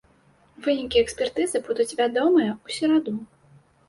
Вынікі 0.67 0.99
экспертызы 1.05 1.61
будуць 1.67 1.95
вядомыя 1.99 2.51
ў 2.65 2.79
сераду. 2.79 3.13